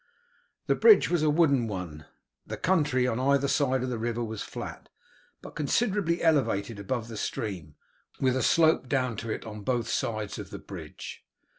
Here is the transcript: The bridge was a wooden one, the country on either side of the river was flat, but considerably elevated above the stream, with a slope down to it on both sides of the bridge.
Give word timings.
The 0.65 0.73
bridge 0.73 1.11
was 1.11 1.21
a 1.21 1.29
wooden 1.29 1.67
one, 1.67 2.05
the 2.47 2.57
country 2.57 3.05
on 3.05 3.19
either 3.19 3.47
side 3.47 3.83
of 3.83 3.89
the 3.91 3.99
river 3.99 4.23
was 4.23 4.41
flat, 4.41 4.89
but 5.43 5.53
considerably 5.55 6.23
elevated 6.23 6.79
above 6.79 7.07
the 7.07 7.15
stream, 7.17 7.75
with 8.19 8.35
a 8.35 8.41
slope 8.41 8.89
down 8.89 9.15
to 9.17 9.29
it 9.29 9.45
on 9.45 9.61
both 9.61 9.87
sides 9.89 10.39
of 10.39 10.49
the 10.49 10.57
bridge. 10.57 11.23